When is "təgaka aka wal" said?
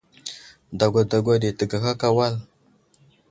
1.57-2.35